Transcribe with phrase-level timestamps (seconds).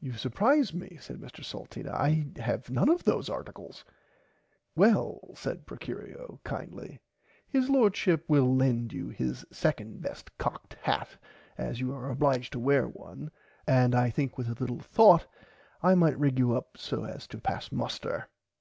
[0.00, 3.84] You supprise me said Mr Salteena I have none of those articles.
[4.74, 6.98] Well said Procurio kindly
[7.46, 11.16] his lordship will lend you his second best cocked hat
[11.56, 13.30] as you are obliged to wear one
[13.64, 15.26] and I think with a little thourght
[15.80, 18.26] I might rig you up so as to pass muster.